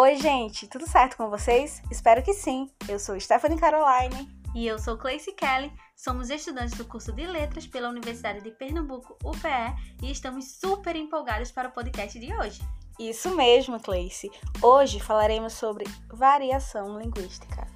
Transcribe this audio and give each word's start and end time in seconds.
Oi, 0.00 0.14
gente, 0.14 0.68
tudo 0.68 0.88
certo 0.88 1.16
com 1.16 1.28
vocês? 1.28 1.82
Espero 1.90 2.22
que 2.22 2.32
sim. 2.32 2.70
Eu 2.88 3.00
sou 3.00 3.18
Stephanie 3.18 3.58
Caroline. 3.58 4.30
E 4.54 4.64
eu 4.64 4.78
sou 4.78 4.96
Clayce 4.96 5.32
Kelly, 5.32 5.72
somos 5.96 6.30
estudantes 6.30 6.78
do 6.78 6.84
curso 6.84 7.12
de 7.12 7.26
Letras 7.26 7.66
pela 7.66 7.88
Universidade 7.88 8.40
de 8.40 8.52
Pernambuco, 8.52 9.18
UPE, 9.24 9.98
e 10.00 10.12
estamos 10.12 10.52
super 10.60 10.94
empolgados 10.94 11.50
para 11.50 11.68
o 11.68 11.72
podcast 11.72 12.16
de 12.16 12.32
hoje. 12.32 12.60
Isso 12.96 13.34
mesmo, 13.34 13.80
Clayce. 13.80 14.30
Hoje 14.62 15.00
falaremos 15.00 15.54
sobre 15.54 15.84
variação 16.12 16.96
linguística. 16.96 17.66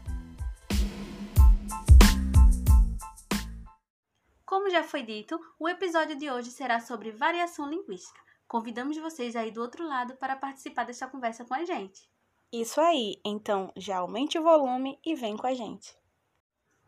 Como 4.46 4.70
já 4.70 4.84
foi 4.84 5.02
dito, 5.02 5.41
o 5.59 5.68
episódio 5.68 6.14
de 6.14 6.30
hoje 6.30 6.52
será 6.52 6.79
sobre 6.79 7.11
variação 7.11 7.68
linguística. 7.68 8.20
Convidamos 8.46 8.96
vocês 8.98 9.34
aí 9.34 9.50
do 9.50 9.61
outro 9.61 9.84
lado 9.84 10.14
para 10.18 10.36
participar 10.36 10.84
desta 10.84 11.09
conversa 11.09 11.45
com 11.45 11.54
a 11.54 11.64
gente. 11.64 12.11
Isso 12.52 12.82
aí, 12.82 13.18
então 13.24 13.72
já 13.74 13.96
aumente 13.96 14.38
o 14.38 14.42
volume 14.42 14.98
e 15.02 15.14
vem 15.14 15.38
com 15.38 15.46
a 15.46 15.54
gente. 15.54 15.96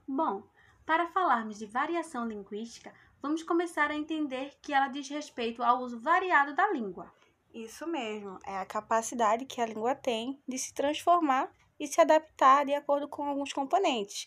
Bom, 0.07 0.43
para 0.85 1.07
falarmos 1.07 1.59
de 1.59 1.65
variação 1.65 2.29
linguística, 2.29 2.93
vamos 3.23 3.43
começar 3.43 3.91
a 3.91 3.97
entender 3.97 4.53
que 4.61 4.75
ela 4.75 4.89
diz 4.89 5.09
respeito 5.09 5.63
ao 5.63 5.81
uso 5.81 5.99
variado 5.99 6.55
da 6.55 6.71
língua. 6.71 7.11
Isso 7.55 7.87
mesmo, 7.87 8.39
é 8.45 8.59
a 8.59 8.67
capacidade 8.67 9.47
que 9.47 9.59
a 9.59 9.65
língua 9.65 9.95
tem 9.95 10.39
de 10.47 10.59
se 10.59 10.75
transformar 10.75 11.51
e 11.81 11.87
se 11.87 11.99
adaptar 11.99 12.67
de 12.67 12.75
acordo 12.75 13.09
com 13.09 13.27
alguns 13.27 13.55
componentes. 13.55 14.27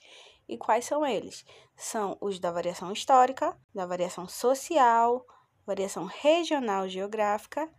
E 0.50 0.58
quais 0.58 0.86
são 0.86 1.06
eles? 1.06 1.46
São 1.76 2.18
os 2.20 2.40
da 2.40 2.52
variação 2.52 2.92
histórica, 2.92 3.56
da 3.76 3.86
variação 3.86 4.28
social, 4.28 5.24
variação 5.68 6.06
regional 6.06 6.90
geográfica 6.90 7.72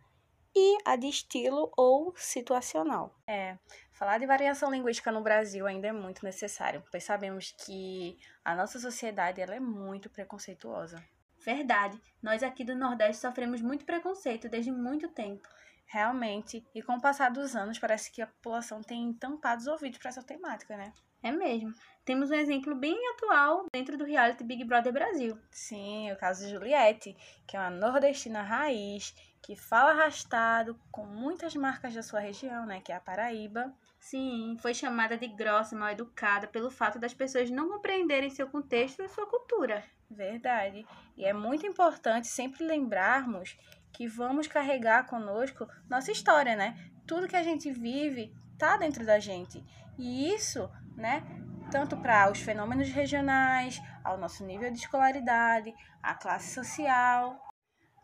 e 0.58 0.78
a 0.84 0.96
de 0.96 1.06
estilo 1.06 1.70
ou 1.76 2.12
situacional. 2.16 3.14
É, 3.26 3.56
falar 3.92 4.18
de 4.18 4.26
variação 4.26 4.70
linguística 4.70 5.12
no 5.12 5.22
Brasil 5.22 5.66
ainda 5.66 5.86
é 5.86 5.92
muito 5.92 6.24
necessário, 6.24 6.82
pois 6.90 7.04
sabemos 7.04 7.54
que 7.64 8.18
a 8.44 8.56
nossa 8.56 8.80
sociedade 8.80 9.40
ela 9.40 9.54
é 9.54 9.60
muito 9.60 10.10
preconceituosa. 10.10 11.02
Verdade, 11.40 12.00
nós 12.20 12.42
aqui 12.42 12.64
do 12.64 12.74
Nordeste 12.74 13.22
sofremos 13.22 13.60
muito 13.62 13.84
preconceito 13.84 14.48
desde 14.48 14.72
muito 14.72 15.08
tempo. 15.08 15.48
Realmente, 15.86 16.66
e 16.74 16.82
com 16.82 16.96
o 16.96 17.00
passar 17.00 17.30
dos 17.30 17.54
anos, 17.54 17.78
parece 17.78 18.10
que 18.10 18.20
a 18.20 18.26
população 18.26 18.82
tem 18.82 19.12
tampado 19.14 19.60
os 19.62 19.66
ouvidos 19.68 19.98
para 19.98 20.10
essa 20.10 20.22
temática, 20.22 20.76
né? 20.76 20.92
É 21.22 21.32
mesmo. 21.32 21.74
Temos 22.04 22.30
um 22.30 22.34
exemplo 22.34 22.74
bem 22.74 22.96
atual 23.10 23.66
dentro 23.72 23.98
do 23.98 24.04
reality 24.04 24.44
Big 24.44 24.64
Brother 24.64 24.92
Brasil. 24.92 25.36
Sim, 25.50 26.10
o 26.12 26.16
caso 26.16 26.44
de 26.46 26.52
Juliette, 26.52 27.16
que 27.46 27.56
é 27.56 27.60
uma 27.60 27.70
nordestina 27.70 28.42
raiz, 28.42 29.14
que 29.42 29.56
fala 29.56 29.90
arrastado, 29.90 30.78
com 30.90 31.04
muitas 31.04 31.54
marcas 31.54 31.94
da 31.94 32.02
sua 32.02 32.20
região, 32.20 32.64
né, 32.64 32.80
que 32.80 32.92
é 32.92 32.96
a 32.96 33.00
Paraíba. 33.00 33.72
Sim, 33.98 34.56
foi 34.60 34.72
chamada 34.72 35.18
de 35.18 35.26
grossa 35.26 35.74
e 35.74 35.78
mal 35.78 35.90
educada 35.90 36.46
pelo 36.46 36.70
fato 36.70 36.98
das 36.98 37.12
pessoas 37.12 37.50
não 37.50 37.68
compreenderem 37.68 38.30
seu 38.30 38.48
contexto 38.48 39.02
e 39.02 39.08
sua 39.08 39.26
cultura. 39.26 39.84
Verdade. 40.10 40.86
E 41.16 41.24
é 41.24 41.32
muito 41.32 41.66
importante 41.66 42.28
sempre 42.28 42.64
lembrarmos 42.64 43.58
que 43.92 44.06
vamos 44.06 44.46
carregar 44.46 45.06
conosco 45.06 45.68
nossa 45.90 46.12
história, 46.12 46.56
né? 46.56 46.78
Tudo 47.06 47.28
que 47.28 47.36
a 47.36 47.42
gente 47.42 47.70
vive 47.70 48.32
tá 48.58 48.76
dentro 48.76 49.06
da 49.06 49.18
gente. 49.18 49.64
E 49.96 50.32
isso, 50.34 50.70
né, 50.96 51.22
tanto 51.70 51.96
para 51.96 52.30
os 52.30 52.40
fenômenos 52.40 52.88
regionais, 52.90 53.80
ao 54.04 54.18
nosso 54.18 54.44
nível 54.44 54.70
de 54.70 54.78
escolaridade, 54.78 55.74
a 56.02 56.14
classe 56.14 56.54
social. 56.54 57.40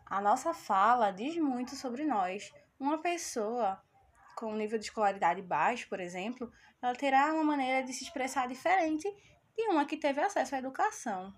A 0.05 0.21
nossa 0.21 0.53
fala 0.53 1.11
diz 1.11 1.35
muito 1.37 1.75
sobre 1.75 2.05
nós. 2.05 2.51
Uma 2.79 3.01
pessoa 3.01 3.81
com 4.35 4.47
um 4.47 4.57
nível 4.57 4.77
de 4.77 4.85
escolaridade 4.85 5.41
baixo, 5.41 5.87
por 5.89 5.99
exemplo, 5.99 6.51
ela 6.81 6.93
terá 6.93 7.33
uma 7.33 7.43
maneira 7.43 7.83
de 7.83 7.93
se 7.93 8.03
expressar 8.03 8.47
diferente 8.47 9.07
de 9.55 9.63
uma 9.69 9.85
que 9.85 9.97
teve 9.97 10.21
acesso 10.21 10.55
à 10.55 10.59
educação. 10.59 11.33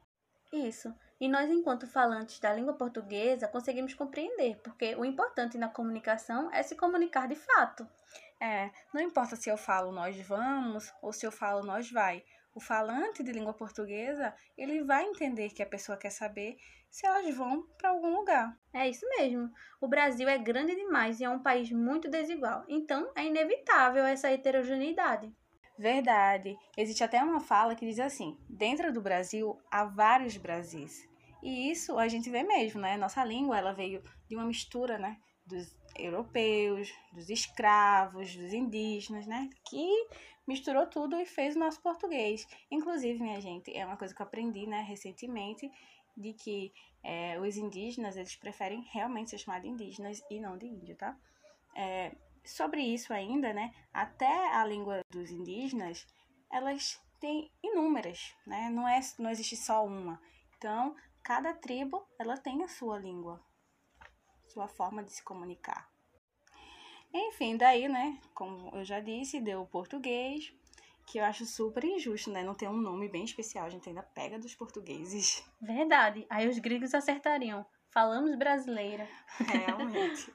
Isso. 0.52 0.94
E 1.19 1.28
nós, 1.28 1.50
enquanto 1.50 1.88
falantes 1.88 2.40
da 2.40 2.53
língua 2.53 2.74
portuguesa, 2.74 3.47
conseguimos 3.47 3.94
compreender, 3.94 4.58
porque 4.63 4.96
o 4.96 5.03
importante 5.03 5.58
na 5.58 5.68
comunicação 5.68 6.52
é 6.53 6.62
se 6.62 6.75
comunicar 6.75 7.28
de 7.28 7.35
fato. 7.35 7.88
É, 8.40 8.69
não 8.94 9.02
importa 9.02 9.36
se 9.36 9.50
eu 9.50 9.57
falo 9.57 9.91
nós 9.91 10.16
vamos 10.28 10.94
ou 11.02 11.12
se 11.12 11.25
eu 11.25 11.31
falo 11.31 11.66
nós 11.66 11.91
vai. 11.91 12.24
O 12.53 12.59
falante 12.59 13.24
de 13.24 13.31
língua 13.31 13.53
portuguesa, 13.53 14.34
ele 14.57 14.84
vai 14.84 15.06
entender 15.06 15.50
que 15.50 15.62
a 15.62 15.66
pessoa 15.66 15.97
quer 15.97 16.09
saber 16.09 16.57
se 16.90 17.06
elas 17.06 17.36
vão 17.36 17.63
para 17.78 17.90
algum 17.90 18.16
lugar. 18.16 18.57
É 18.74 18.90
isso 18.90 19.07
mesmo. 19.09 19.52
O 19.80 19.88
Brasil 19.88 20.28
é 20.28 20.38
grande 20.38 20.75
demais 20.75 21.19
e 21.19 21.24
é 21.24 21.30
um 21.30 21.41
país 21.41 21.72
muito 21.72 22.09
desigual. 22.09 22.63
Então, 22.68 23.12
é 23.16 23.25
inevitável 23.25 24.03
essa 24.06 24.31
heterogeneidade. 24.31 25.31
Verdade. 25.78 26.58
Existe 26.76 27.04
até 27.04 27.24
uma 27.24 27.40
fala 27.40 27.76
que 27.76 27.86
diz 27.86 28.00
assim: 28.00 28.38
dentro 28.50 28.92
do 28.92 29.02
Brasil 29.02 29.60
há 29.72 29.86
vários 29.86 30.36
Brasis. 30.38 31.08
E 31.42 31.70
isso 31.72 31.98
a 32.00 32.08
gente 32.08 32.30
vê 32.30 32.44
mesmo, 32.44 32.82
né? 32.82 32.98
Nossa 32.98 33.24
língua 33.24 33.58
ela 33.58 33.74
veio 33.74 34.02
de 34.28 34.36
uma 34.36 34.46
mistura, 34.46 34.98
né? 34.98 35.18
Dos 35.46 35.78
europeus, 35.98 36.92
dos 37.14 37.30
escravos, 37.30 38.36
dos 38.36 38.54
indígenas, 38.54 39.28
né? 39.28 39.50
Que 39.70 39.88
misturou 40.48 40.88
tudo 40.88 41.20
e 41.20 41.26
fez 41.26 41.56
o 41.56 41.60
nosso 41.60 41.82
português. 41.82 42.48
Inclusive, 42.72 43.22
minha 43.22 43.40
gente, 43.40 43.76
é 43.76 43.86
uma 43.86 43.98
coisa 43.98 44.16
que 44.16 44.22
eu 44.22 44.26
aprendi, 44.26 44.66
né, 44.66 44.82
recentemente, 44.82 45.70
de 46.16 46.34
que 46.34 46.74
é, 47.04 47.40
os 47.40 47.58
indígenas 47.58 48.16
eles 48.16 48.36
preferem 48.36 48.82
realmente 48.92 49.30
ser 49.30 49.38
chamados 49.38 49.70
indígenas 49.70 50.24
e 50.32 50.40
não 50.40 50.58
de 50.58 50.66
índio, 50.66 50.96
tá? 50.96 51.16
É, 51.76 52.16
sobre 52.47 52.81
isso 52.81 53.13
ainda, 53.13 53.53
né, 53.53 53.74
até 53.94 54.53
a 54.53 54.66
língua 54.66 55.02
dos 55.09 55.30
indígenas, 55.30 56.06
elas 56.52 57.00
têm 57.19 57.52
inúmeras, 57.63 58.34
né? 58.46 58.69
Não, 58.69 58.88
é, 58.88 59.00
não 59.19 59.30
existe 59.30 59.56
só 59.56 59.85
uma. 59.85 60.22
Então, 60.57 60.96
cada 61.24 61.53
tribo, 61.53 62.07
ela 62.19 62.38
tem 62.38 62.63
a 62.63 62.68
sua 62.68 62.97
língua, 62.97 63.44
sua 64.47 64.68
forma 64.68 65.03
de 65.03 65.12
se 65.12 65.24
comunicar. 65.24 65.90
Enfim, 67.13 67.57
daí, 67.57 67.88
né, 67.88 68.19
como 68.34 68.75
eu 68.75 68.84
já 68.84 69.00
disse, 69.00 69.40
deu 69.40 69.62
o 69.62 69.68
português, 69.68 70.53
que 71.07 71.19
eu 71.19 71.24
acho 71.24 71.46
super 71.46 71.84
injusto, 71.84 72.30
né? 72.30 72.44
Não 72.44 72.53
ter 72.53 72.68
um 72.68 72.78
nome 72.78 73.07
bem 73.07 73.24
especial, 73.24 73.66
a 73.66 73.69
gente 73.69 73.88
ainda 73.88 74.03
pega 74.03 74.38
dos 74.38 74.53
portugueses. 74.53 75.44
Verdade. 75.62 76.28
Aí 76.30 76.50
os 76.50 76.59
gregos 76.59 76.94
acertariam. 76.94 77.66
Falamos 77.90 78.38
brasileira. 78.38 79.07
Realmente. 79.40 80.34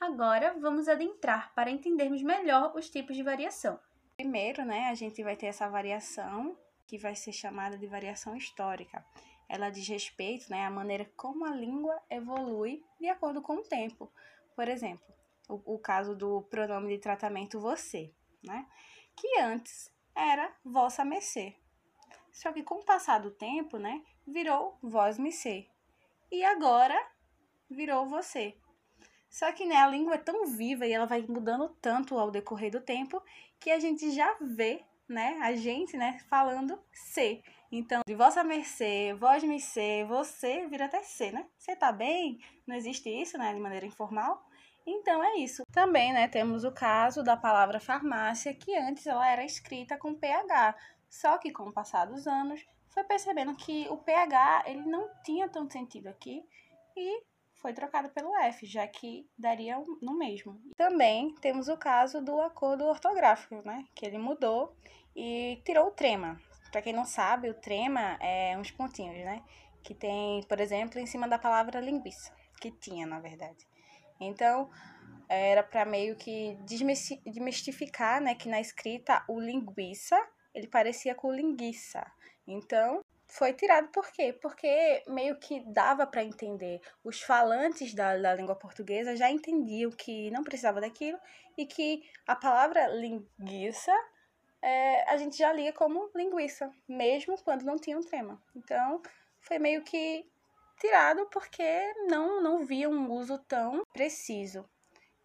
Agora 0.00 0.54
vamos 0.58 0.88
adentrar 0.88 1.52
para 1.54 1.70
entendermos 1.70 2.22
melhor 2.22 2.74
os 2.74 2.90
tipos 2.90 3.16
de 3.16 3.22
variação. 3.22 3.78
Primeiro, 4.16 4.64
né, 4.64 4.88
a 4.90 4.94
gente 4.94 5.22
vai 5.22 5.36
ter 5.36 5.46
essa 5.46 5.68
variação 5.68 6.56
que 6.86 6.98
vai 6.98 7.14
ser 7.14 7.32
chamada 7.32 7.78
de 7.78 7.86
variação 7.86 8.36
histórica. 8.36 9.04
Ela 9.48 9.70
diz 9.70 9.86
respeito 9.88 10.50
né, 10.50 10.64
à 10.64 10.70
maneira 10.70 11.10
como 11.16 11.44
a 11.44 11.50
língua 11.50 12.00
evolui 12.10 12.84
de 13.00 13.08
acordo 13.08 13.42
com 13.42 13.56
o 13.56 13.62
tempo. 13.62 14.12
Por 14.54 14.68
exemplo, 14.68 15.04
o, 15.48 15.74
o 15.74 15.78
caso 15.78 16.14
do 16.14 16.42
pronome 16.42 16.88
de 16.88 16.98
tratamento 16.98 17.60
você, 17.60 18.12
né? 18.42 18.66
Que 19.16 19.38
antes 19.40 19.92
era 20.14 20.52
vossa 20.64 21.04
mercê. 21.04 21.56
Só 22.30 22.52
que 22.52 22.62
com 22.62 22.76
o 22.76 22.84
passar 22.84 23.18
do 23.18 23.30
tempo, 23.30 23.78
né, 23.78 24.02
virou 24.26 24.78
vós 24.82 25.16
ser. 25.34 25.68
E 26.30 26.44
agora 26.44 26.98
virou 27.70 28.06
você. 28.06 28.56
Só 29.32 29.50
que 29.50 29.64
né, 29.64 29.76
a 29.76 29.88
língua 29.88 30.16
é 30.16 30.18
tão 30.18 30.44
viva 30.46 30.86
e 30.86 30.92
ela 30.92 31.06
vai 31.06 31.22
mudando 31.22 31.70
tanto 31.80 32.18
ao 32.18 32.30
decorrer 32.30 32.70
do 32.70 32.82
tempo 32.82 33.22
que 33.58 33.70
a 33.70 33.80
gente 33.80 34.10
já 34.10 34.36
vê, 34.38 34.84
né, 35.08 35.38
a 35.40 35.56
gente, 35.56 35.96
né, 35.96 36.20
falando 36.28 36.78
ser. 36.92 37.42
Então, 37.70 38.02
de 38.06 38.14
vossa 38.14 38.44
mercê, 38.44 39.16
vós 39.18 39.42
me 39.42 39.58
ser, 39.58 40.04
você 40.04 40.66
vira 40.68 40.84
até 40.84 41.02
ser, 41.02 41.32
né? 41.32 41.46
Você 41.56 41.74
tá 41.74 41.90
bem? 41.90 42.40
Não 42.66 42.76
existe 42.76 43.08
isso, 43.08 43.38
né, 43.38 43.54
de 43.54 43.58
maneira 43.58 43.86
informal. 43.86 44.44
Então 44.86 45.24
é 45.24 45.36
isso. 45.36 45.62
Também, 45.72 46.12
né, 46.12 46.28
temos 46.28 46.62
o 46.62 46.70
caso 46.70 47.22
da 47.22 47.34
palavra 47.34 47.80
farmácia, 47.80 48.52
que 48.52 48.76
antes 48.76 49.06
ela 49.06 49.26
era 49.26 49.42
escrita 49.42 49.96
com 49.96 50.14
PH, 50.14 50.76
só 51.08 51.38
que 51.38 51.50
com 51.50 51.68
o 51.68 51.72
passar 51.72 52.04
dos 52.04 52.26
anos 52.26 52.62
foi 52.90 53.04
percebendo 53.04 53.54
que 53.54 53.86
o 53.88 53.96
PH 53.96 54.64
ele 54.66 54.82
não 54.82 55.08
tinha 55.24 55.48
tanto 55.48 55.72
sentido 55.72 56.08
aqui 56.08 56.44
e 56.94 57.22
foi 57.62 57.72
trocado 57.72 58.10
pelo 58.10 58.36
F, 58.36 58.66
já 58.66 58.86
que 58.86 59.26
daria 59.38 59.82
no 60.02 60.18
mesmo. 60.18 60.60
Também 60.76 61.32
temos 61.36 61.68
o 61.68 61.76
caso 61.76 62.20
do 62.20 62.40
acordo 62.40 62.84
ortográfico, 62.84 63.62
né? 63.64 63.86
Que 63.94 64.04
ele 64.04 64.18
mudou 64.18 64.76
e 65.14 65.62
tirou 65.64 65.86
o 65.86 65.92
trema. 65.92 66.38
Para 66.72 66.82
quem 66.82 66.92
não 66.92 67.04
sabe, 67.04 67.48
o 67.48 67.54
trema 67.54 68.18
é 68.20 68.58
uns 68.58 68.70
pontinhos, 68.70 69.16
né? 69.24 69.42
Que 69.82 69.94
tem, 69.94 70.42
por 70.44 70.58
exemplo, 70.58 70.98
em 70.98 71.06
cima 71.06 71.28
da 71.28 71.38
palavra 71.38 71.80
linguiça, 71.80 72.34
que 72.60 72.70
tinha, 72.70 73.06
na 73.06 73.20
verdade. 73.20 73.66
Então, 74.18 74.68
era 75.28 75.62
para 75.62 75.84
meio 75.84 76.16
que 76.16 76.56
desmistificar, 76.64 78.20
né, 78.20 78.34
que 78.34 78.48
na 78.48 78.60
escrita 78.60 79.24
o 79.28 79.40
linguiça, 79.40 80.16
ele 80.54 80.66
parecia 80.66 81.14
com 81.14 81.32
linguiça. 81.32 82.04
Então, 82.46 83.04
foi 83.32 83.54
tirado 83.54 83.88
por 83.88 84.10
quê? 84.12 84.32
Porque 84.32 85.02
meio 85.08 85.36
que 85.36 85.60
dava 85.60 86.06
para 86.06 86.22
entender. 86.22 86.80
Os 87.02 87.22
falantes 87.22 87.94
da, 87.94 88.16
da 88.18 88.34
língua 88.34 88.54
portuguesa 88.54 89.16
já 89.16 89.30
entendiam 89.30 89.90
que 89.90 90.30
não 90.30 90.44
precisava 90.44 90.82
daquilo 90.82 91.18
e 91.56 91.64
que 91.64 92.02
a 92.26 92.36
palavra 92.36 92.88
linguiça 92.88 93.92
é, 94.60 95.10
a 95.10 95.16
gente 95.16 95.38
já 95.38 95.50
lia 95.50 95.72
como 95.72 96.10
linguiça, 96.14 96.70
mesmo 96.86 97.40
quando 97.42 97.64
não 97.64 97.78
tinha 97.78 97.98
um 97.98 98.02
tema. 98.02 98.40
Então, 98.54 99.00
foi 99.40 99.58
meio 99.58 99.82
que 99.82 100.30
tirado 100.78 101.26
porque 101.32 101.94
não, 102.08 102.42
não 102.42 102.66
via 102.66 102.88
um 102.88 103.10
uso 103.10 103.38
tão 103.38 103.82
preciso. 103.94 104.68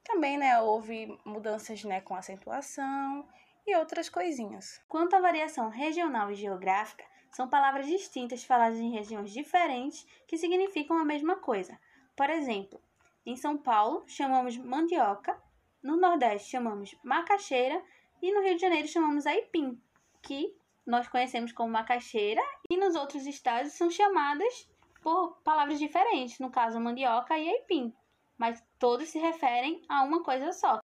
Também, 0.05 0.37
né, 0.37 0.61
houve 0.61 1.19
mudanças, 1.25 1.83
né, 1.83 1.99
com 1.99 2.15
acentuação 2.15 3.27
e 3.65 3.75
outras 3.75 4.07
coisinhas. 4.07 4.81
Quanto 4.87 5.13
à 5.13 5.19
variação 5.19 5.67
regional 5.67 6.31
e 6.31 6.35
geográfica, 6.35 7.03
são 7.37 7.47
palavras 7.47 7.85
distintas 7.85 8.43
faladas 8.43 8.79
em 8.79 8.89
regiões 8.89 9.31
diferentes 9.31 10.07
que 10.27 10.39
significam 10.39 10.97
a 10.97 11.05
mesma 11.05 11.35
coisa. 11.35 11.79
Por 12.15 12.31
exemplo, 12.31 12.81
em 13.23 13.35
São 13.35 13.55
Paulo 13.55 14.03
chamamos 14.07 14.57
mandioca, 14.57 15.39
no 15.83 15.97
Nordeste 15.97 16.49
chamamos 16.49 16.95
macaxeira 17.03 17.79
e 18.23 18.33
no 18.33 18.41
Rio 18.41 18.55
de 18.55 18.61
Janeiro 18.61 18.87
chamamos 18.87 19.27
aipim, 19.27 19.79
que 20.23 20.51
nós 20.83 21.07
conhecemos 21.07 21.51
como 21.51 21.71
macaxeira, 21.71 22.41
e 22.71 22.75
nos 22.75 22.95
outros 22.95 23.27
estados 23.27 23.73
são 23.73 23.91
chamadas 23.91 24.67
por 25.03 25.39
palavras 25.43 25.77
diferentes, 25.77 26.39
no 26.39 26.49
caso 26.49 26.79
mandioca 26.79 27.37
e 27.37 27.47
aipim, 27.47 27.93
mas 28.35 28.65
todos 28.79 29.09
se 29.09 29.19
referem 29.19 29.83
a 29.87 30.01
uma 30.01 30.23
coisa 30.23 30.51
só. 30.51 30.79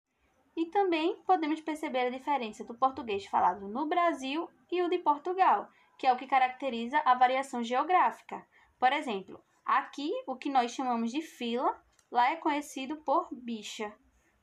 E 0.58 0.66
também 0.66 1.16
podemos 1.26 1.62
perceber 1.62 2.08
a 2.08 2.10
diferença 2.10 2.66
do 2.66 2.74
português 2.74 3.26
falado 3.26 3.70
no 3.70 3.86
Brasil 3.86 4.50
e 4.70 4.82
o 4.82 4.90
de 4.90 4.98
Portugal, 5.00 5.70
que 6.02 6.08
é 6.08 6.12
o 6.12 6.18
que 6.18 6.26
caracteriza 6.26 7.00
a 7.06 7.14
variação 7.14 7.64
geográfica. 7.64 8.44
Por 8.80 8.92
exemplo, 8.92 9.40
aqui 9.64 10.12
o 10.26 10.36
que 10.36 10.50
nós 10.50 10.72
chamamos 10.72 11.12
de 11.12 11.22
fila, 11.22 11.80
lá 12.10 12.32
é 12.32 12.38
conhecido 12.38 12.98
por 13.06 13.30
bicha. 13.32 13.96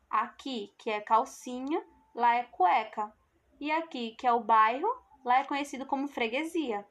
Aqui, 0.08 0.72
que 0.78 0.88
é 0.88 1.00
calcinha, 1.00 1.84
lá 2.14 2.37
é 2.37 2.44
cueca. 2.44 3.12
E 3.58 3.72
aqui, 3.72 4.14
que 4.16 4.25
é 4.25 4.32
o 4.32 4.38
bairro, 4.38 4.88
lá 5.25 5.40
é 5.40 5.44
conhecido 5.44 5.84
como 5.84 6.06
freguesia. 6.06 6.87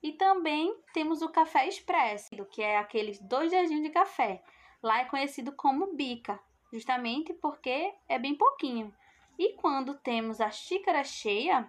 E 0.00 0.12
também 0.12 0.80
temos 0.94 1.20
o 1.20 1.28
café 1.28 1.66
expresso, 1.66 2.46
que 2.52 2.62
é 2.62 2.78
aqueles 2.78 3.18
dois 3.18 3.50
dedinhos 3.50 3.82
de 3.82 3.90
café. 3.90 4.44
Lá 4.80 5.00
é 5.00 5.06
conhecido 5.06 5.50
como 5.50 5.96
bica, 5.96 6.38
justamente 6.72 7.34
porque 7.34 7.92
é 8.08 8.16
bem 8.16 8.36
pouquinho. 8.36 8.94
E 9.36 9.54
quando 9.54 9.98
temos 9.98 10.40
a 10.40 10.52
xícara 10.52 11.02
cheia, 11.02 11.68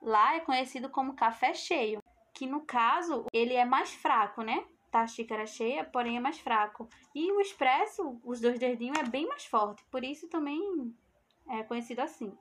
lá 0.00 0.36
é 0.36 0.40
conhecido 0.40 0.88
como 0.88 1.16
café 1.16 1.54
cheio, 1.54 2.02
que 2.34 2.46
no 2.46 2.60
caso 2.60 3.24
ele 3.32 3.54
é 3.54 3.64
mais 3.64 3.92
fraco, 3.92 4.42
né? 4.42 4.64
Tá 4.90 5.02
a 5.02 5.06
xícara 5.06 5.46
cheia, 5.46 5.84
porém 5.84 6.16
é 6.16 6.20
mais 6.20 6.38
fraco. 6.38 6.88
E 7.14 7.30
o 7.32 7.40
expresso, 7.40 8.20
os 8.24 8.40
dois 8.40 8.58
dedinhos, 8.58 8.98
é 8.98 9.02
bem 9.02 9.26
mais 9.26 9.44
forte, 9.44 9.84
por 9.90 10.02
isso 10.02 10.28
também 10.28 10.60
é 11.50 11.62
conhecido 11.62 12.00
assim. 12.00 12.32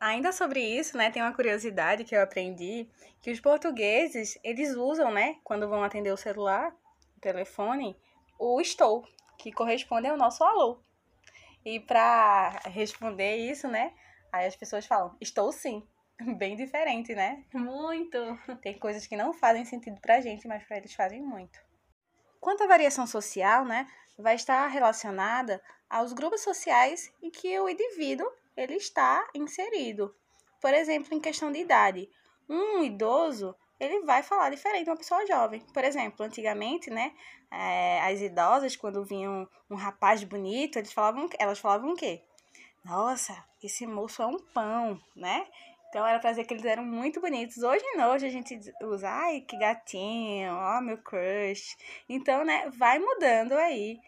Ainda 0.00 0.32
sobre 0.32 0.60
isso, 0.60 0.96
né, 0.96 1.10
tem 1.10 1.20
uma 1.20 1.34
curiosidade 1.34 2.04
que 2.04 2.16
eu 2.16 2.22
aprendi, 2.22 2.88
que 3.20 3.30
os 3.30 3.38
portugueses, 3.38 4.38
eles 4.42 4.74
usam, 4.74 5.10
né, 5.10 5.36
quando 5.44 5.68
vão 5.68 5.84
atender 5.84 6.10
o 6.10 6.16
celular, 6.16 6.74
o 7.16 7.20
telefone, 7.20 7.94
o 8.38 8.58
estou, 8.62 9.06
que 9.36 9.52
corresponde 9.52 10.08
ao 10.08 10.16
nosso 10.16 10.42
alô. 10.42 10.80
E 11.62 11.78
para 11.78 12.48
responder 12.64 13.36
isso, 13.36 13.68
né, 13.68 13.92
aí 14.32 14.46
as 14.46 14.56
pessoas 14.56 14.86
falam, 14.86 15.14
estou 15.20 15.52
sim. 15.52 15.86
Bem 16.38 16.56
diferente, 16.56 17.14
né? 17.14 17.44
Muito! 17.52 18.18
Tem 18.60 18.78
coisas 18.78 19.06
que 19.06 19.16
não 19.16 19.32
fazem 19.32 19.64
sentido 19.64 20.00
pra 20.00 20.20
gente, 20.20 20.46
mas 20.46 20.62
para 20.64 20.76
eles 20.76 20.94
fazem 20.94 21.22
muito. 21.22 21.58
Quanto 22.40 22.64
à 22.64 22.66
variação 22.66 23.06
social, 23.06 23.64
né, 23.64 23.86
vai 24.18 24.34
estar 24.34 24.66
relacionada 24.66 25.62
aos 25.88 26.12
grupos 26.12 26.42
sociais 26.42 27.12
em 27.22 27.30
que 27.30 27.58
o 27.58 27.68
indivíduo 27.68 28.30
ele 28.56 28.74
está 28.74 29.28
inserido. 29.34 30.14
Por 30.60 30.74
exemplo, 30.74 31.14
em 31.14 31.20
questão 31.20 31.50
de 31.50 31.58
idade, 31.58 32.08
um 32.48 32.82
idoso 32.82 33.54
ele 33.78 34.00
vai 34.02 34.22
falar 34.22 34.50
diferente 34.50 34.84
de 34.84 34.90
uma 34.90 34.96
pessoa 34.96 35.26
jovem. 35.26 35.60
Por 35.72 35.82
exemplo, 35.84 36.24
antigamente, 36.24 36.90
né, 36.90 37.14
é, 37.50 38.00
as 38.02 38.20
idosas, 38.20 38.76
quando 38.76 39.04
vinham 39.04 39.48
um 39.70 39.74
rapaz 39.74 40.22
bonito, 40.22 40.78
eles 40.78 40.92
falavam, 40.92 41.28
elas 41.38 41.58
falavam 41.58 41.92
o 41.92 41.96
quê? 41.96 42.22
Nossa, 42.84 43.44
esse 43.62 43.86
moço 43.86 44.22
é 44.22 44.26
um 44.26 44.38
pão, 44.38 44.98
né? 45.14 45.46
Então 45.90 46.06
era 46.06 46.20
pra 46.20 46.30
dizer 46.30 46.44
que 46.44 46.54
eles 46.54 46.64
eram 46.64 46.84
muito 46.84 47.20
bonitos. 47.20 47.58
Hoje 47.58 47.84
não, 47.96 48.12
hoje 48.12 48.24
a 48.24 48.30
gente 48.30 48.58
usa, 48.80 49.10
ai, 49.10 49.40
que 49.40 49.58
gatinho, 49.58 50.54
ó, 50.54 50.80
meu 50.80 50.96
crush. 50.98 51.76
Então, 52.08 52.44
né, 52.44 52.70
vai 52.70 53.00
mudando 53.00 53.52
aí. 53.54 53.98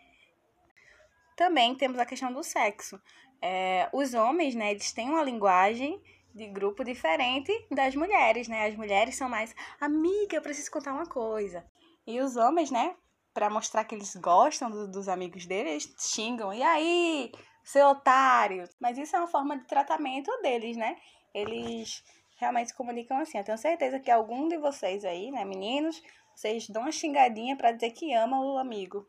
Também 1.37 1.75
temos 1.75 1.99
a 1.99 2.07
questão 2.07 2.33
do 2.33 2.45
sexo. 2.45 3.01
É, 3.43 3.89
os 3.93 4.15
homens, 4.15 4.55
né, 4.55 4.71
eles 4.71 4.93
têm 4.93 5.09
uma 5.09 5.25
linguagem 5.25 6.01
de 6.33 6.47
grupo 6.47 6.85
diferente 6.85 7.53
das 7.69 7.97
mulheres, 7.97 8.47
né? 8.47 8.67
As 8.69 8.77
mulheres 8.77 9.17
são 9.17 9.29
mais, 9.29 9.53
amiga, 9.81 10.37
eu 10.37 10.43
preciso 10.43 10.71
contar 10.71 10.93
uma 10.93 11.07
coisa. 11.07 11.65
E 12.07 12.21
os 12.21 12.37
homens, 12.37 12.71
né, 12.71 12.95
para 13.35 13.51
mostrar 13.51 13.85
que 13.85 13.95
eles 13.95 14.15
gostam 14.17 14.71
do, 14.71 14.89
dos 14.89 15.09
amigos 15.09 15.47
deles, 15.47 15.93
xingam. 15.99 16.55
E 16.55 16.63
aí, 16.63 17.33
seu 17.63 17.89
otário? 17.89 18.69
Mas 18.81 18.99
isso 18.99 19.15
é 19.17 19.19
uma 19.19 19.29
forma 19.29 19.57
de 19.57 19.65
tratamento 19.65 20.31
deles, 20.43 20.77
né? 20.77 20.97
Eles 21.35 22.05
realmente 22.37 22.69
se 22.69 22.77
comunicam 22.77 23.19
assim. 23.19 23.39
Eu 23.39 23.45
tenho 23.45 23.59
certeza 23.59 24.01
que 24.01 24.11
algum 24.11 24.49
de 24.49 24.57
vocês 24.59 25.05
aí, 25.05 25.31
né, 25.31 25.45
meninos, 25.45 26.03
vocês 26.35 26.69
dão 26.69 26.83
uma 26.83 26.93
xingadinha 26.93 27.57
para 27.57 27.73
dizer 27.73 27.91
que 27.93 28.13
ama 28.13 28.41
o 28.41 28.59
amigo. 28.59 29.07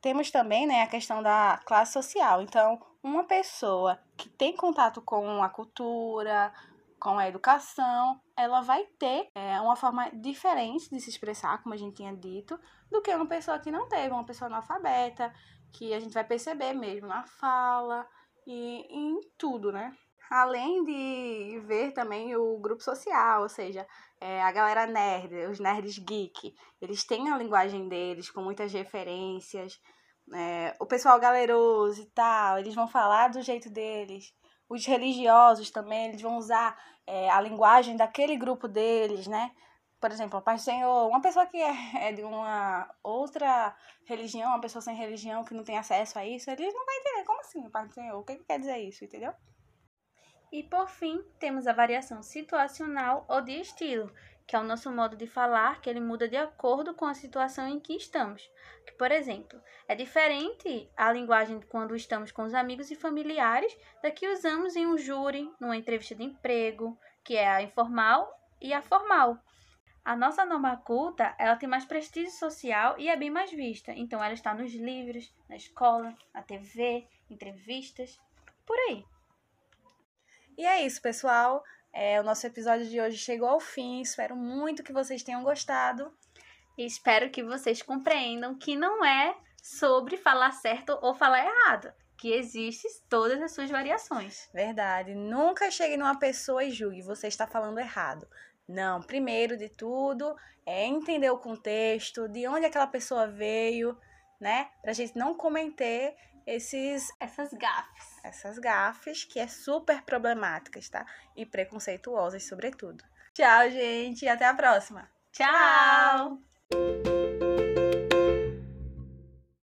Temos 0.00 0.30
também 0.30 0.66
né, 0.66 0.82
a 0.82 0.86
questão 0.86 1.22
da 1.22 1.60
classe 1.64 1.92
social. 1.92 2.42
Então, 2.42 2.80
uma 3.02 3.24
pessoa 3.24 3.98
que 4.16 4.28
tem 4.28 4.54
contato 4.54 5.00
com 5.02 5.42
a 5.42 5.48
cultura, 5.48 6.52
com 7.00 7.18
a 7.18 7.28
educação, 7.28 8.20
ela 8.36 8.60
vai 8.60 8.84
ter 8.98 9.28
é, 9.34 9.60
uma 9.60 9.76
forma 9.76 10.10
diferente 10.10 10.90
de 10.90 11.00
se 11.00 11.10
expressar, 11.10 11.62
como 11.62 11.74
a 11.74 11.78
gente 11.78 11.96
tinha 11.96 12.14
dito, 12.14 12.58
do 12.90 13.00
que 13.00 13.14
uma 13.14 13.26
pessoa 13.26 13.58
que 13.58 13.70
não 13.70 13.88
teve, 13.88 14.10
uma 14.10 14.24
pessoa 14.24 14.48
analfabeta, 14.48 15.32
que 15.72 15.94
a 15.94 16.00
gente 16.00 16.14
vai 16.14 16.24
perceber 16.24 16.72
mesmo 16.72 17.06
na 17.06 17.24
fala 17.24 18.06
e 18.46 18.86
em 18.90 19.20
tudo, 19.36 19.70
né? 19.72 19.94
Além 20.30 20.84
de 20.84 21.60
ver 21.66 21.92
também 21.92 22.36
o 22.36 22.58
grupo 22.58 22.82
social, 22.82 23.42
ou 23.42 23.48
seja, 23.48 23.86
é, 24.20 24.42
a 24.42 24.52
galera 24.52 24.86
nerd, 24.86 25.34
os 25.46 25.58
nerds 25.58 25.98
geek, 25.98 26.54
eles 26.80 27.04
têm 27.04 27.30
a 27.30 27.38
linguagem 27.38 27.88
deles 27.88 28.30
com 28.30 28.42
muitas 28.42 28.72
referências. 28.72 29.80
É, 30.34 30.76
o 30.78 30.84
pessoal 30.84 31.18
galeroso 31.18 32.02
e 32.02 32.06
tal, 32.06 32.58
eles 32.58 32.74
vão 32.74 32.86
falar 32.86 33.28
do 33.28 33.40
jeito 33.40 33.70
deles. 33.70 34.34
Os 34.68 34.84
religiosos 34.84 35.70
também, 35.70 36.08
eles 36.08 36.20
vão 36.20 36.36
usar 36.36 36.78
é, 37.06 37.30
a 37.30 37.40
linguagem 37.40 37.96
daquele 37.96 38.36
grupo 38.36 38.68
deles, 38.68 39.26
né? 39.26 39.50
Por 40.00 40.12
exemplo, 40.12 40.38
a 40.38 40.42
Paz 40.42 40.60
do 40.62 40.64
Senhor, 40.66 41.08
uma 41.08 41.20
pessoa 41.20 41.46
que 41.46 41.56
é, 41.56 41.72
é 42.08 42.12
de 42.12 42.22
uma 42.22 42.88
outra 43.02 43.74
religião, 44.04 44.50
uma 44.50 44.60
pessoa 44.60 44.82
sem 44.82 44.94
religião 44.94 45.44
que 45.44 45.54
não 45.54 45.64
tem 45.64 45.78
acesso 45.78 46.18
a 46.18 46.26
isso, 46.26 46.50
eles 46.50 46.72
não 46.72 46.84
vão 46.84 46.94
entender. 46.94 47.24
Como 47.24 47.40
assim, 47.40 47.68
Paz 47.70 47.88
do 47.88 47.94
Senhor? 47.94 48.18
O 48.18 48.24
que, 48.24 48.36
que 48.36 48.44
quer 48.44 48.58
dizer 48.58 48.78
isso, 48.78 49.04
entendeu? 49.04 49.32
E 50.50 50.62
por 50.62 50.88
fim, 50.88 51.22
temos 51.38 51.66
a 51.66 51.72
variação 51.72 52.22
situacional 52.22 53.24
ou 53.28 53.42
de 53.42 53.60
estilo, 53.60 54.10
que 54.48 54.56
é 54.56 54.58
o 54.58 54.64
nosso 54.64 54.90
modo 54.90 55.14
de 55.14 55.26
falar, 55.26 55.78
que 55.82 55.90
ele 55.90 56.00
muda 56.00 56.26
de 56.26 56.38
acordo 56.38 56.94
com 56.94 57.04
a 57.04 57.12
situação 57.12 57.68
em 57.68 57.78
que 57.78 57.94
estamos. 57.94 58.50
Que, 58.86 58.92
por 58.92 59.12
exemplo, 59.12 59.60
é 59.86 59.94
diferente 59.94 60.90
a 60.96 61.12
linguagem 61.12 61.60
quando 61.68 61.94
estamos 61.94 62.32
com 62.32 62.44
os 62.44 62.54
amigos 62.54 62.90
e 62.90 62.96
familiares 62.96 63.76
da 64.02 64.10
que 64.10 64.26
usamos 64.26 64.74
em 64.74 64.86
um 64.86 64.96
júri, 64.96 65.52
numa 65.60 65.76
entrevista 65.76 66.14
de 66.14 66.24
emprego, 66.24 66.98
que 67.22 67.36
é 67.36 67.46
a 67.46 67.62
informal 67.62 68.26
e 68.58 68.72
a 68.72 68.80
formal. 68.80 69.38
A 70.02 70.16
nossa 70.16 70.46
norma 70.46 70.78
culta, 70.78 71.34
ela 71.38 71.56
tem 71.56 71.68
mais 71.68 71.84
prestígio 71.84 72.32
social 72.32 72.98
e 72.98 73.10
é 73.10 73.16
bem 73.18 73.28
mais 73.28 73.50
vista. 73.50 73.92
Então 73.92 74.24
ela 74.24 74.32
está 74.32 74.54
nos 74.54 74.72
livros, 74.72 75.30
na 75.46 75.56
escola, 75.56 76.16
na 76.32 76.40
TV, 76.40 77.06
entrevistas, 77.28 78.18
por 78.64 78.78
aí. 78.88 79.04
E 80.56 80.64
é 80.64 80.86
isso, 80.86 81.02
pessoal. 81.02 81.62
É, 82.00 82.20
o 82.20 82.22
nosso 82.22 82.46
episódio 82.46 82.86
de 82.86 83.00
hoje 83.00 83.16
chegou 83.16 83.48
ao 83.48 83.58
fim. 83.58 84.00
Espero 84.00 84.36
muito 84.36 84.84
que 84.84 84.92
vocês 84.92 85.24
tenham 85.24 85.42
gostado. 85.42 86.16
E 86.76 86.86
espero 86.86 87.28
que 87.28 87.42
vocês 87.42 87.82
compreendam 87.82 88.56
que 88.56 88.76
não 88.76 89.04
é 89.04 89.36
sobre 89.60 90.16
falar 90.16 90.52
certo 90.52 90.96
ou 91.02 91.12
falar 91.12 91.44
errado. 91.44 91.92
Que 92.16 92.32
existem 92.32 92.88
todas 93.08 93.42
as 93.42 93.50
suas 93.50 93.68
variações. 93.68 94.48
Verdade. 94.54 95.12
Nunca 95.12 95.72
chegue 95.72 95.96
numa 95.96 96.16
pessoa 96.16 96.62
e 96.62 96.70
julgue, 96.70 97.02
você 97.02 97.26
está 97.26 97.48
falando 97.48 97.80
errado. 97.80 98.28
Não, 98.68 99.02
primeiro 99.02 99.56
de 99.56 99.68
tudo 99.68 100.36
é 100.64 100.84
entender 100.84 101.30
o 101.30 101.38
contexto, 101.38 102.28
de 102.28 102.46
onde 102.46 102.64
aquela 102.64 102.86
pessoa 102.86 103.26
veio, 103.26 103.98
né? 104.40 104.70
Pra 104.82 104.92
gente 104.92 105.18
não 105.18 105.34
cometer 105.34 106.14
esses 106.46 107.08
essas 107.18 107.52
gafes. 107.54 108.17
Essas 108.28 108.58
gafes 108.58 109.24
que 109.24 109.40
é 109.40 109.48
super 109.48 110.02
problemáticas, 110.02 110.88
tá? 110.88 111.06
E 111.34 111.46
preconceituosas, 111.46 112.46
sobretudo. 112.46 113.02
Tchau, 113.32 113.70
gente, 113.70 114.24
e 114.24 114.28
até 114.28 114.44
a 114.44 114.54
próxima. 114.54 115.08
Tchau! 115.32 116.38